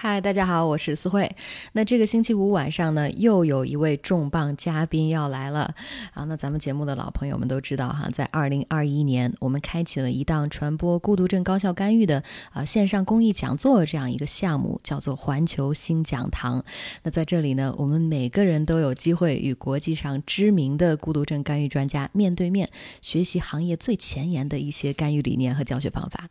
[0.00, 1.28] 嗨，大家好，我是思慧。
[1.72, 5.74] 那这个星期五晚上呢，又有一位重磅嘉宾要来了
[6.14, 6.22] 啊！
[6.22, 12.22] 那咱们节目的老朋友们都知道哈，在二零二一年，我们开启了一档传播孤独症高效干预的
[12.52, 16.64] 啊线上公益讲座这样一个项目，叫做环球新讲堂。
[17.02, 22.70] 那在这里呢，我们每个人都有机会与国际上知名的孤独症干预专家面对面
[23.02, 26.28] 学习行业最前沿的一些干预理念和教学方法。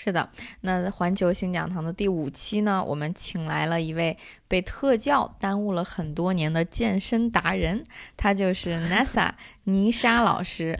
[0.00, 0.30] 是的，
[0.60, 4.16] 那环球新讲堂的第五期呢，我们请来了一位
[4.46, 7.82] 被特教耽误了很多年的健身达人，
[8.16, 9.32] 他就是 NASA
[9.64, 10.78] 尼沙老师。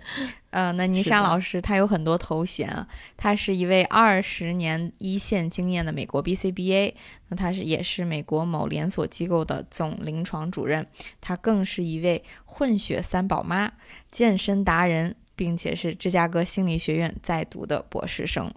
[0.50, 2.86] 呃，那尼莎老师他有很多头衔啊，
[3.16, 6.94] 他是一位二十年一线经验的美国 BCBA，
[7.26, 10.86] 那他是也是美国某连锁机构的总临床主任，
[11.20, 13.72] 他更是一位混血三宝妈、
[14.12, 15.16] 健身达人。
[15.38, 18.52] 并且是芝加哥心理学院在读的博士生。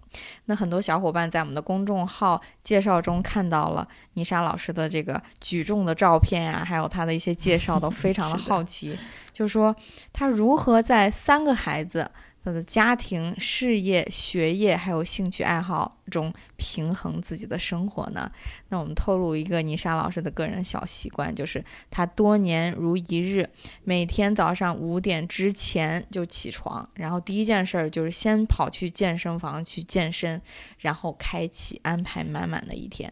[0.46, 8.98] 那很多小伙伴在我们的公众号介绍中看到了妮莎老师的这个举重的照片呀，还有他的一些介绍，都非常 的好奇，
[9.32, 9.76] 就是说
[10.12, 12.12] 他如何在三个孩子。
[12.44, 18.32] 他的家庭、事业、学业还有兴趣爱好中平衡自己的生活呢？
[18.70, 23.48] 那我们透露一个倪莎老师的个人小习惯，就是他多年如一日，
[23.84, 30.42] 每天早上五点之前就起床，然后第一件事儿就是先跑去健身房去健身，
[30.82, 33.10] 然后开启安排满满的一天。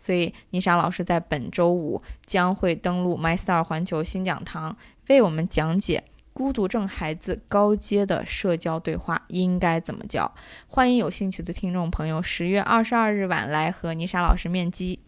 [0.00, 4.76] 所以妮莎老师在本周五将会登录 MyStar 环球新讲堂，
[5.08, 6.02] 为我们讲解。
[6.32, 10.30] 孤独症孩子高阶的社交对话应该怎么教？
[10.68, 15.00] 欢迎有兴趣的听众朋友十月二十二日晚来和妮莎老师面基。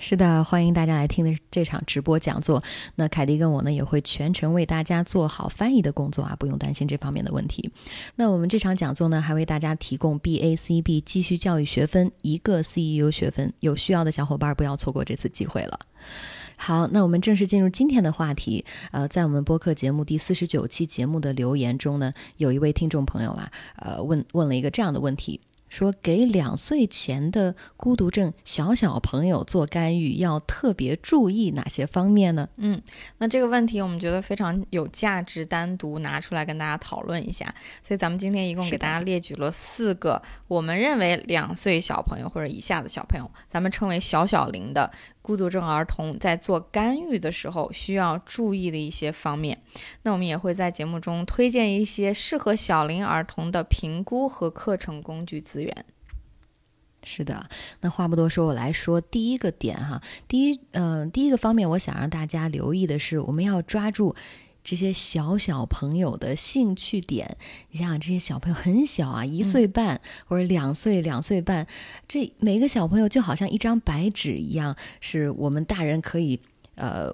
[0.00, 2.62] 是的，欢迎大家来听的这场直播讲座。
[2.94, 7.68] 那凯迪跟我呢也会全程为大家做好翻译的工作啊，不用担心这方面的问题。
[8.14, 15.80] 那我们这场讲座呢还为大家提供 BACB 继续教育学分一个 CEU 学分，有需要的小伙伴不要错过这次机会了。
[16.56, 18.64] 好，那我们正式进入今天的话题。
[18.92, 25.40] 呃，在我们播客节目第四十九期节目的留言中呢，有一位听众朋友啊，呃，问问了一个这样的问题。
[25.68, 32.48] 说给两岁前的孤独症小小朋友做干预，要特别注意哪些方面呢？
[32.56, 32.80] 嗯，
[33.18, 37.54] 那这个问题我们觉得非常有价值，单独拿出来跟大家讨论一下。
[37.82, 44.90] 所以咱们今天一共给大家列举了四个，我们认为两岁小朋友或者以下的小朋友，咱们称为小小龄的。
[45.20, 49.60] 孤独症儿童在做干预的时候需要注意的一些方面，
[50.00, 55.84] 那我们也会在节目中推荐一些适合小龄儿童的评估和课程工具资源。
[57.02, 57.48] 是的，
[57.80, 60.02] 那话不多说，我来说第一个点哈。
[60.26, 64.14] 第一，嗯，第一个方面，我想让大家留意的是，我们要抓住。
[64.64, 67.38] 这些小小朋友的兴趣点，
[67.70, 71.66] 你想想，这些小朋友很小啊，一岁半或者两岁、两岁半，
[72.06, 76.38] 这每个小朋友就好像一张白纸一样，是我们大人可以
[76.74, 77.10] 呃，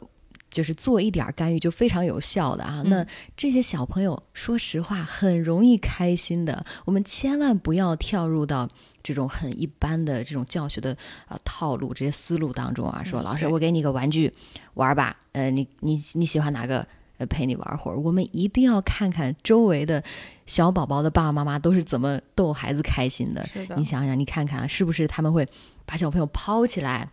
[0.55, 2.83] 就是做一点干预就非常有效的啊。
[2.87, 3.05] 那
[3.37, 6.65] 这些小朋友，说实话，很容易开心的。
[6.85, 8.71] 我们千万不要跳入到
[9.03, 10.97] 这种很一般的这种教学的
[11.29, 13.03] 呃套路、这些思路当中啊。
[13.05, 14.33] 说老师，我给你个玩具
[14.75, 16.87] 玩吧，呃，你你你喜欢哪个？
[17.17, 17.97] 呃，陪你玩会儿。
[17.97, 20.03] 我们一定要看看周围的
[20.47, 23.47] 小宝宝的爸爸妈妈都是怎么逗孩子开心的。
[23.77, 25.47] 你想想，你看看是不是他们会
[25.87, 27.09] 把小朋友抛起来？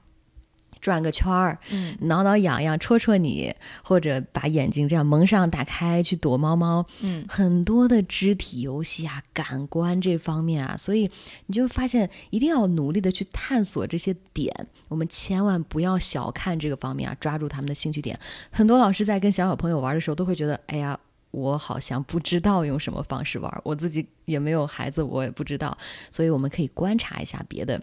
[0.81, 3.53] 转个圈儿，嗯，挠挠痒痒，戳戳你，
[3.83, 11.09] 或者把眼睛这样蒙上打开去躲猫猫，嗯，很多的肢体游戏啊，感官这方面啊，所以
[11.45, 14.51] 你就发现一定要努力的去探索这些点，
[14.87, 18.19] 我们千万不要小看这个方面啊，抓住他们的兴趣点。
[18.49, 20.99] 很多老师在跟小小朋友玩的时候，都会觉得，哎呀，
[21.29, 25.77] 我好像不知道用什么方式玩，我自己也没有孩子，我也不知道，
[26.09, 27.81] 所以我们可以观察一下别的。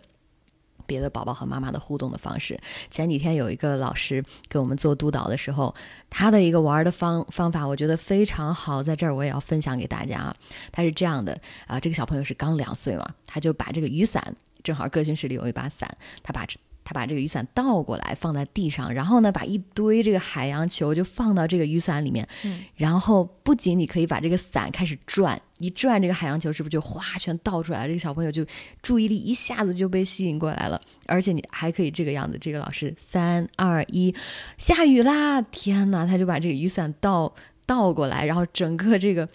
[0.88, 2.58] 别的宝宝和妈妈的互动的方式。
[2.90, 5.72] 前几天有一个老师给我们做督导的时候，
[6.10, 10.36] 他的一个玩的方方法，我觉得非常好，在这儿我也要分享给大家啊。
[10.72, 16.46] 他是这样的啊，这个小朋友是刚两岁嘛，他就把这个雨伞，正好个训室里有一把伞，他把。
[16.88, 22.26] 他把这个雨伞倒过来放在地上，然后呢，把一堆这个海洋球就放到这个雨伞里面。
[22.44, 27.88] 嗯，然后不仅你可以把这个伞开始转，一转这个海洋球是不是就哗全倒出来了？
[27.88, 28.42] 这个小朋友就
[28.80, 34.14] 注意力一下子就被吸引过来了，而且你还可以这个样子，这个老师三二一，
[34.56, 35.42] 下雨啦！
[35.42, 37.34] 天哪，他就把这个雨伞倒
[37.66, 39.28] 倒过来，然后整个这个。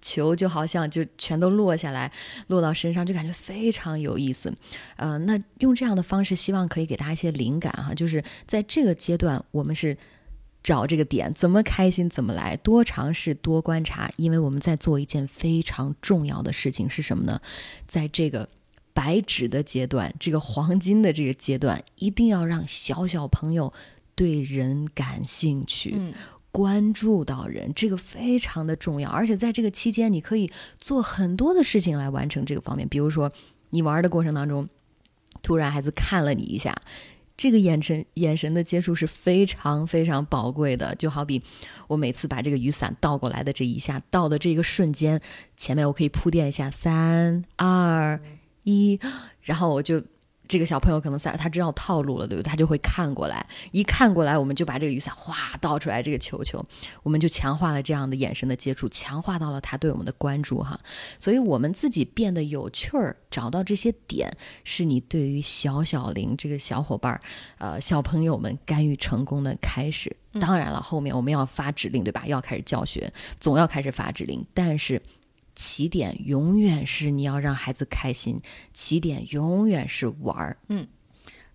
[0.00, 2.10] 球就好像就全都落下来，
[2.48, 4.52] 落到身上，就感觉非常有意思。
[4.96, 9.96] 呃，那用这样的方式，希望可以给大家一些灵感哈，就是在这个阶段，我们是
[10.62, 17.40] 找这个点，怎么开心怎么来，多尝试多观察，因为我们在做一件非常重要的事情是什么呢？
[17.88, 18.48] 在这个
[18.92, 23.72] 白纸的阶段，这个黄金的这个阶段，一定要让小小朋友
[24.14, 25.96] 对人感兴趣。
[26.52, 32.88] 关注到人，这个非常的重要，而且在这个期间，你可以做很多的事情来完成这个方面。
[32.88, 33.30] 比如说，
[33.70, 34.66] 你玩的过程当中，
[35.42, 36.74] 突然孩子看了你一下，
[37.36, 40.94] 这个眼神眼神的接触是非常非常宝贵的。
[40.96, 41.42] 就好比
[41.86, 45.20] 我每次把这个雨伞倒过来的这一下，倒的这个瞬间，
[45.56, 48.20] 前面我可以铺垫一下，三二
[48.64, 48.98] 一，
[49.42, 50.02] 然后我就。
[50.50, 52.50] 这个小朋友可能在，他知道套路了，对不对？
[52.50, 56.60] 他就会看过来，一看过来，我们就把这个雨伞哗倒出来，这个球球，
[57.04, 60.76] 我们就强化了这样的眼神的接触，强化到了他对我们的关注哈。
[61.20, 64.28] 所以，我们自己变得有趣儿，找到这些点，
[64.64, 67.20] 是你对于小小林这个小伙伴儿，
[67.58, 70.16] 呃，小朋友们干预成功的开始。
[70.40, 72.24] 当然了，后面我们要发指令，对吧？
[72.26, 75.00] 要开始教学，总要开始发指令，但是。
[75.54, 78.40] 起点永远是你要让孩子开心，
[78.72, 80.56] 起点永远是玩儿。
[80.68, 80.86] 嗯，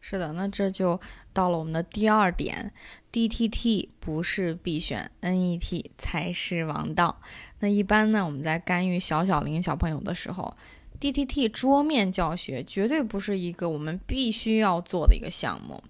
[0.01, 0.99] 是的，那这就
[1.33, 2.71] 到了我们的第二点
[3.11, 7.21] ，DTT 不是必选，NET 才是王道。
[7.59, 10.55] 那一般呢，我们在干预小小龄小朋友的时候
[10.99, 15.83] ，DTT 桌面教学绝对不是一个我们必须要做的一个项目。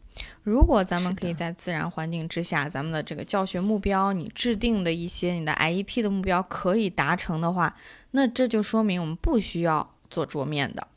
[0.43, 7.75] 如果咱们可以在自然环境之下，咱们的这个教学目标，你制定的一些你的 IEP 的目标可以达成的话，
[8.11, 10.87] 那这就说明我们不需要做桌面的。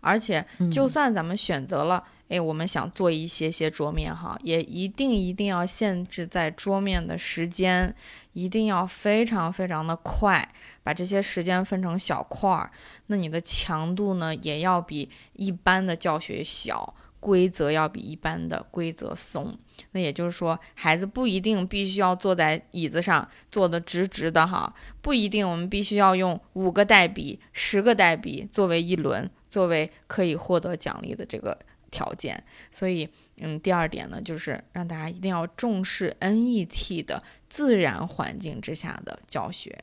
[0.00, 7.94] 而且，就算咱们选择了，哎，我们想做一些些桌面哈，也一定一定要限制在桌面的时间，
[8.32, 10.52] 一定要非常非常的快，
[10.82, 12.72] 把这些时间分成小块儿。
[13.06, 16.94] 那你的强度呢，也要比一般的教学小。
[17.22, 19.56] 规则要比一般的规则松，
[19.92, 31.56] 那也就是说，孩子不一定必须要坐在椅子上坐得直直的哈，不一定我们必须要用五个代笔、十个代笔作为一轮，作为可以获得奖励的这个
[31.92, 32.42] 条件。
[32.72, 33.08] 所以，
[33.38, 39.78] 嗯，第二点呢，就是让大家一定要重视 NET 的自然环境之下的教学。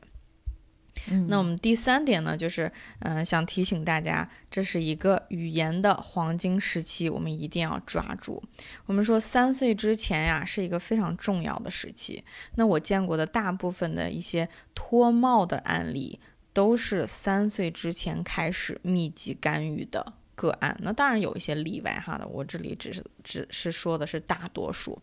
[1.27, 8.43] 那我们第三点呢，就是嗯，想提醒大家，这是一个语言的黄金时期，我们一定要抓住。
[8.85, 12.23] 我们说三岁之前呀，是一个非常重要的时期。
[12.55, 16.19] 那我见过的大部分的一些脱帽的案例，
[16.53, 20.13] 都是三岁之前开始密集干预的。
[20.39, 24.97] 个案，那当然有一些例外哈的，我这里只是只是说的是大多数。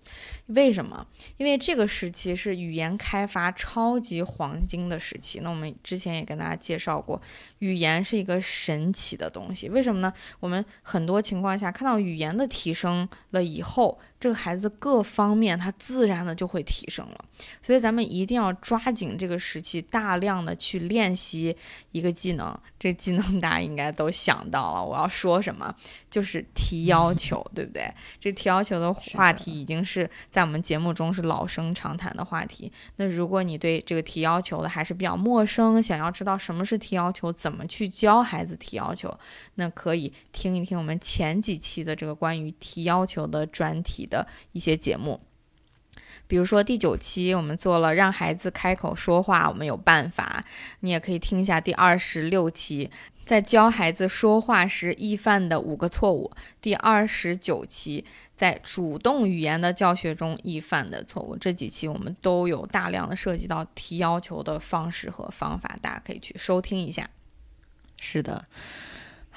[0.47, 1.07] 为什么？
[1.37, 5.41] 因为这个时期是语言开发超级黄金的时期。
[5.41, 7.21] 那我们之前也跟大家介绍过，
[7.59, 9.69] 语言是一个神奇的东西。
[9.69, 10.11] 为什么呢？
[10.41, 14.01] 我们很多情况下看到语言的提升了以后。
[14.19, 17.25] 这个孩子各方面他自然的就会提升了，
[17.61, 21.55] 所以咱们一定要抓紧这个时期，大量的去练习
[21.93, 22.59] 一个技能。
[22.79, 25.75] 这技能大家应该都想到了，我要说什么？
[26.11, 27.93] 就是提要求，对不对？
[28.19, 32.71] 这提要求的话题已经是在我们节目中是老生常谈的话题。
[32.97, 39.15] 那如果你对这个提要求的还是比较陌生，想要知道什么是提要求，怎么去教孩子提要求，
[39.57, 45.21] 那可以听一听我们前几期的这个关于提要求的专题的一些节目。
[46.29, 50.45] 比如说第九期我们做了让孩子开口说话，我们有办法。
[50.81, 52.91] 你也可以听一下第二十六期，
[53.25, 56.33] 在教孩子说话时易犯的五个错误。
[56.61, 58.05] 第二十九期，
[58.37, 61.37] 在主动语言的教学中易犯的错误。
[61.37, 67.09] 这几期我们都有大量的涉及到提要求的方式和方法，大家可以去收听一下。
[68.01, 68.45] 是的。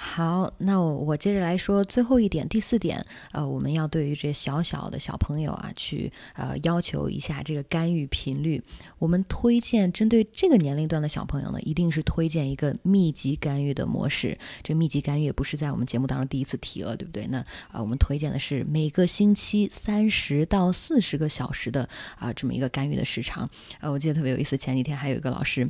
[0.01, 8.63] 好，那我我接着来说最后一点，第四点，呃，我们要对于这小小的小朋友啊，去呃要求一下这个干预频率。
[8.97, 14.37] 我们推荐针对这个年龄段的小朋友呢，一定是推荐一个密集干预的模式。
[14.63, 17.27] 这密集干预也不是在我们节目当中第一次提了，对不对？
[17.27, 17.39] 那
[17.69, 23.49] 啊，我们推荐的是每个星期三十到四十个小时的啊这么一个干预的时长。
[23.81, 25.69] 呃，我记得特别有意思，前几天还有一个老师。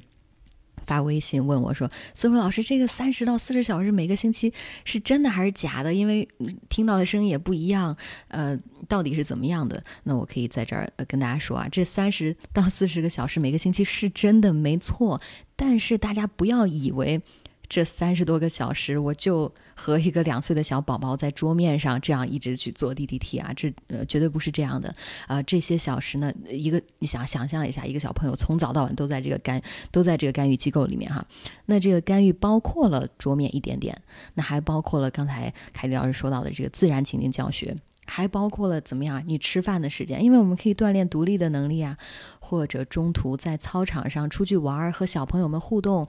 [0.86, 4.53] 发微信问我说：“思慧老师，这个三十到四十小时每个星期
[4.86, 5.93] 是真的还是假的？
[5.93, 6.27] 因为
[6.69, 7.95] 听到的声音也不一样，
[8.27, 8.57] 呃，
[8.88, 9.83] 到底是怎么样的？
[10.03, 15.19] 那我可以在这儿跟大家说啊，这三十到四十个小时每个星期是真的没错，
[15.55, 17.21] 但是大家不要以为
[17.70, 24.94] 这三十多个小时，我就和一个两岁的小宝宝在桌面上这样一直去做 DDT 啊，这呃绝对不是这样的
[25.28, 25.42] 啊！
[25.44, 29.62] 这些小时呢，一个你想想象一下，一个小朋友从早到晚都在这个干
[29.92, 31.24] 都在这个干预机构里面哈，
[31.68, 33.96] 那这个干预包括了桌面一点点，
[34.34, 37.76] 那还包括了刚才凯迪老师说到的这个自然情境教学。
[38.12, 39.24] 还包括了怎么样？
[39.28, 41.96] 你吃饭的时间，因为我们可以锻炼独立的能力啊，
[42.40, 46.08] 或者中途在操场上出去玩儿，和小朋友们互动，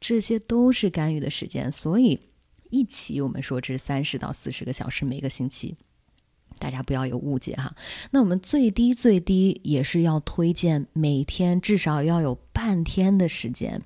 [0.00, 1.70] 这些都是干预的时间。
[1.70, 2.18] 所以
[2.70, 5.76] 一起我们说这是三十到四十个小时每个星期，
[6.58, 7.74] 大家不要有误解哈。
[8.10, 13.80] 那我们最低最低也是要推荐每天至少要有半天的时间。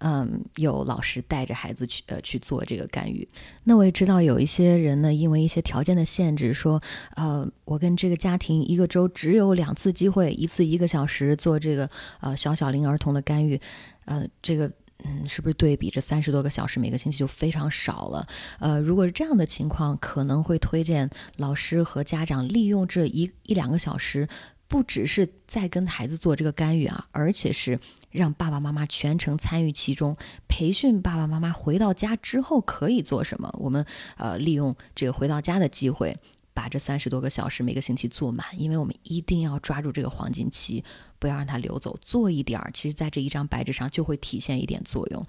[0.00, 3.26] 嗯，有老师带着孩子去呃去做这个干预。
[3.62, 6.82] 那我也知道有一些人呢，因为一些条件的限制，说
[7.14, 11.88] 呃，我跟这个家庭一个周只有两次机会，一次一个小时做这个
[12.20, 13.58] 呃小小龄儿童的干预，
[14.04, 14.70] 呃，这个
[15.02, 18.26] 嗯，是不是对比这三十多个小时每个星期就非常少了？
[18.60, 24.28] 呃，如果是这样的情况，可能会推荐老师和家长利用这一一两个小时。
[24.66, 27.78] 不只是在跟孩子做这个干预啊，而且是
[28.10, 30.16] 让爸爸妈妈全程参与其中，
[30.48, 33.54] 培训爸爸妈妈回到家之后可以做什么。
[33.60, 33.84] 我们
[34.16, 36.16] 呃利用这个回到家的机会，
[36.54, 40.82] 把这三十多个小时每个星期做满，因为我们一定要抓住这个黄金期，
[41.24, 41.96] 不要让它流走。
[42.02, 45.24] 做一点儿，其实在这一张白纸上就会体现一点作用。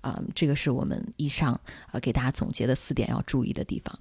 [0.00, 1.60] 啊，这个是我们以上
[1.92, 3.96] 呃给大家总结的四点要注意的地方。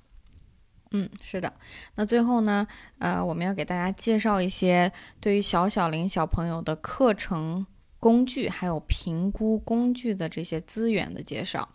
[0.90, 1.54] 嗯，是的。
[1.94, 2.66] 那最后呢，
[2.98, 7.64] 呃，我们要给大家介绍一些对于小小龄小朋友的课程
[8.00, 11.70] 工具，还有评估工具的这些资源的介绍。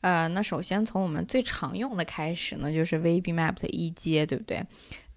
[0.00, 4.64] 呃，那首先从我们最常用的开始呢，就是 VBMAP 的一阶，对不对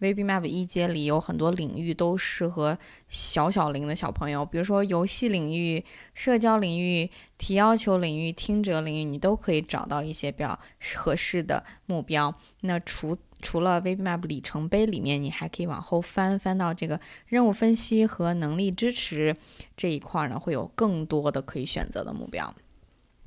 [0.02, 5.82] ？VBMAP 一阶里有很多领域都适合小小龄的小朋友，比如说游戏领域、
[6.13, 10.60] 社交领域、提要求领域、听者领域，你都可以找到一些比较
[10.96, 12.36] 合适的目标。
[12.62, 19.34] 那除除了 VBMAP 里程碑里面，你还可以往后翻，翻到这个任务分析和能力支持
[19.78, 22.54] 这一块呢，会有更多的可以选择的目标。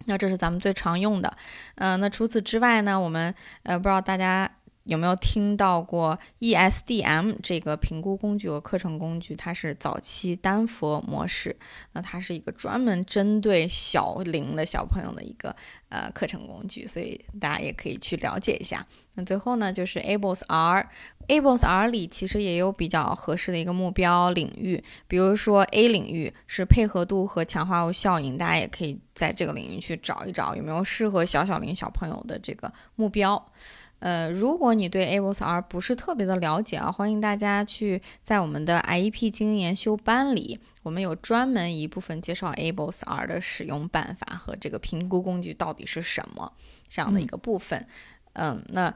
[0.07, 1.37] 那这是咱们最常用的。
[1.77, 3.33] 嗯，那除此之外呢，我们
[3.63, 4.51] 呃不知道大家。
[4.87, 9.35] 有没有听到过 ESDM 这个评估工具和课程工具？
[9.35, 11.55] 它是早期丹佛模式，
[11.93, 15.55] 那它是一个专门针对小龄的小朋友的一个
[15.89, 18.87] 呃课程工具，所以大家也可以去了解一下。
[19.15, 33.51] 那最后呢，就是 ABLES R，ABLES R 里其实也有比较合适的一个目标领域，比如说 A 领域是配合度和强化物效应，大家也可以在这个领域去找一找有没有适合小小龄小朋友的这个目标。
[33.99, 46.53] 呃，如果你对 ABLES R 不是特别的了解啊，欢迎大家去在我们的 IEP 经营研修班里，我们有专门一部分介绍 ABLES R 的使用办法和这个评估工具到底是什么
[46.89, 47.87] 这样的一个部分。
[48.35, 48.95] 嗯，那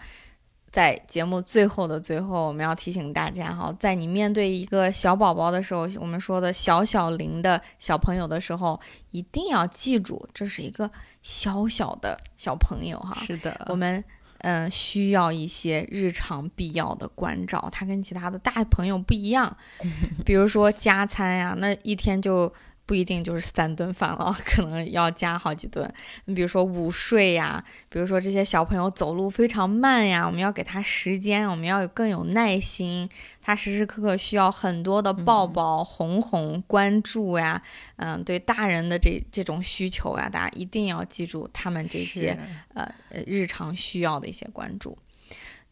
[0.71, 8.79] 在节目最后的最后，我们要提醒大家哈，在你面对一个小宝宝的时候，我们说的小小龄的小朋友的时候，
[9.13, 10.91] 一定要记住，这是一个
[11.23, 13.17] 小小的小朋友哈。
[13.25, 14.05] 是的，我们。
[14.41, 19.57] 嗯，需要一些日常必要的关照，他跟其他的大朋友不一样，
[20.25, 22.53] 比如说加餐呀，那一天就。
[22.91, 25.89] 不一定就是三顿饭了， 可能要加好几顿。
[26.25, 33.09] 你比如说午睡呀，比如说这些小朋友走路非常慢呀，我们要给他时间，我们要有更有耐心。
[33.41, 37.63] 他时时刻刻需要很多的抱抱、哄哄、关注呀。
[37.95, 42.37] 嗯，对大人的这这种需求呀，大家一定要记住他们这些
[42.75, 42.93] 呃
[43.25, 44.99] 日常需要的一些关注。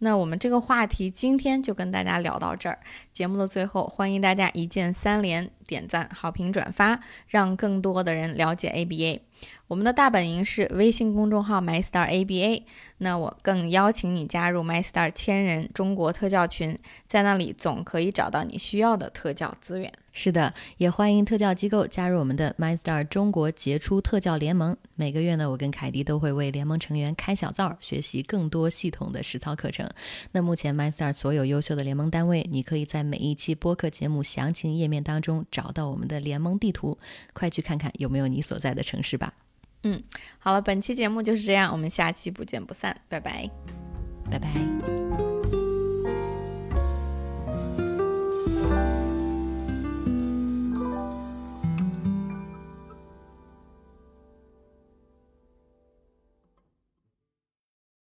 [0.00, 2.78] 那我们这个话题今天就跟大家聊到这儿。
[3.18, 9.18] 节目的最后，欢迎大家一键三连、点赞、好评、转发，让更多的人了解 ABA。
[9.66, 12.62] 我们的大本营是微信公众号 MyStarABA，
[12.98, 19.92] 那我更邀请你加入 MyStar 千人中国特教群，在那里总可以找到你需要的特教资源。
[20.10, 24.76] 是的，也欢迎特教机构加入我们的 MyStar 中国杰出特教联盟。
[24.96, 29.88] 每个月呢，我跟凯迪都会为联盟成员开小灶，学习更多系统的实操课程。
[30.32, 36.98] 那目前 MyStar 所有优秀的联盟单位，你可以在每一期播客节目详情页面当中找到我们的联盟地图，
[37.32, 39.32] 快去看看有没有你所在的城市吧。
[39.84, 40.02] 嗯，
[40.38, 43.50] 好了，本期节目就是这样，我们下期不见不散，拜拜，
[44.30, 45.07] 拜拜。